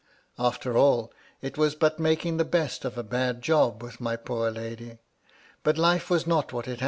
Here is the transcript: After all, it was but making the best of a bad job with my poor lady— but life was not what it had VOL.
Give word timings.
After 0.39 0.75
all, 0.75 1.13
it 1.43 1.59
was 1.59 1.75
but 1.75 1.99
making 1.99 2.37
the 2.37 2.43
best 2.43 2.85
of 2.85 2.97
a 2.97 3.03
bad 3.03 3.39
job 3.43 3.83
with 3.83 4.01
my 4.01 4.15
poor 4.15 4.49
lady— 4.49 4.97
but 5.63 5.77
life 5.77 6.09
was 6.09 6.25
not 6.25 6.51
what 6.51 6.65
it 6.67 6.69
had 6.71 6.79
VOL. 6.79 6.79